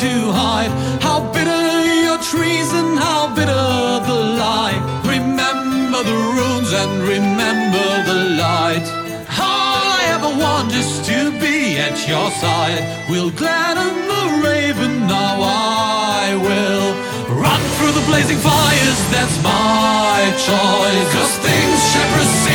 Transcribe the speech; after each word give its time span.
to 0.00 0.32
hide. 0.32 0.72
How 1.02 1.20
bitter 1.34 1.62
your 2.06 2.16
treason, 2.32 2.96
how 2.96 3.34
bitter 3.36 3.66
the 4.08 4.18
lie. 4.40 4.78
Remember 5.04 6.00
the 6.10 6.18
runes 6.36 6.72
and 6.72 6.92
remember 7.14 7.86
the 8.08 8.18
light. 8.40 8.86
All 9.28 9.84
I 10.00 10.02
ever 10.16 10.30
want 10.44 10.72
is 10.72 10.90
to 11.10 11.18
be 11.44 11.76
at 11.76 11.96
your 12.08 12.30
side. 12.40 12.80
We'll 13.10 13.30
gladden 13.30 13.92
the 14.12 14.24
raven, 14.48 15.06
now 15.06 15.36
I 15.44 16.32
will. 16.46 16.88
Run 17.44 17.60
through 17.76 17.92
the 17.92 18.06
blazing 18.10 18.38
fires, 18.38 19.00
that's 19.12 19.36
my 19.44 20.16
choice. 20.48 21.08
Cause 21.12 21.34
things 21.44 21.78
shall 21.92 22.10
proceed. 22.16 22.49